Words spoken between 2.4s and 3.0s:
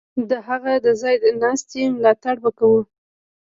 به کوو.